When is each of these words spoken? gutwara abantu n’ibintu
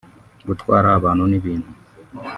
gutwara 0.47 0.87
abantu 0.99 1.23
n’ibintu 1.27 1.69